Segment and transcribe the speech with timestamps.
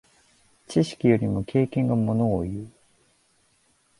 [0.67, 2.71] 知識よりも経験がものをいう。